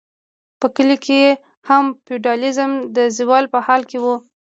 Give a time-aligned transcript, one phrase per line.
[0.59, 1.19] په کلیو کې
[1.69, 4.05] هم فیوډالیزم د زوال په حال و.